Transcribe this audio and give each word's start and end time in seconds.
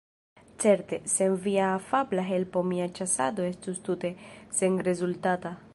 Certe, 0.63 0.95
sen 1.15 1.33
via 1.47 1.67
afabla 1.73 2.25
helpo 2.31 2.65
mia 2.73 2.89
ĉasado 3.01 3.47
estus 3.53 3.85
tute 3.91 4.15
senrezultata. 4.63 5.55